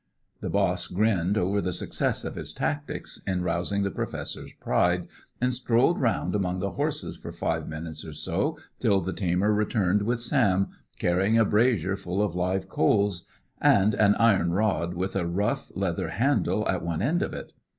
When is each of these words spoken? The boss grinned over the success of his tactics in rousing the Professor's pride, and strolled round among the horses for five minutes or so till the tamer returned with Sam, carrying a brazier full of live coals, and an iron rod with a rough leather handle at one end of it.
The 0.39 0.49
boss 0.49 0.87
grinned 0.87 1.37
over 1.37 1.61
the 1.61 1.71
success 1.71 2.25
of 2.25 2.33
his 2.33 2.53
tactics 2.53 3.21
in 3.27 3.43
rousing 3.43 3.83
the 3.83 3.91
Professor's 3.91 4.51
pride, 4.53 5.07
and 5.39 5.53
strolled 5.53 6.01
round 6.01 6.33
among 6.33 6.59
the 6.59 6.71
horses 6.71 7.17
for 7.17 7.31
five 7.31 7.69
minutes 7.69 8.03
or 8.03 8.13
so 8.13 8.57
till 8.79 8.99
the 9.01 9.13
tamer 9.13 9.53
returned 9.53 10.01
with 10.01 10.19
Sam, 10.19 10.69
carrying 10.97 11.37
a 11.37 11.45
brazier 11.45 11.95
full 11.95 12.23
of 12.23 12.33
live 12.33 12.67
coals, 12.67 13.27
and 13.61 13.93
an 13.93 14.15
iron 14.15 14.53
rod 14.53 14.95
with 14.95 15.15
a 15.15 15.27
rough 15.27 15.71
leather 15.75 16.09
handle 16.09 16.67
at 16.67 16.81
one 16.81 17.03
end 17.03 17.21
of 17.21 17.33
it. 17.35 17.53